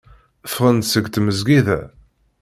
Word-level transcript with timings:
Ffɣen-d 0.51 0.83
seg 0.87 1.05
tmezgida. 1.09 1.79